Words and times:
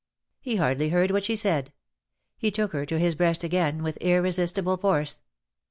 He 0.39 0.55
hardly 0.55 0.89
heard 0.89 1.11
what 1.11 1.25
she 1.25 1.35
said. 1.35 1.73
He 2.35 2.49
took 2.49 2.73
her 2.73 2.87
to 2.87 2.97
his 2.97 3.13
breast 3.13 3.43
again 3.43 3.83
with 3.83 3.97
irresistible 3.97 4.77
force. 4.77 5.21